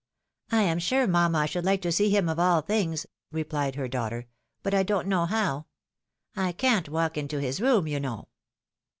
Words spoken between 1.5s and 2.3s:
like to see him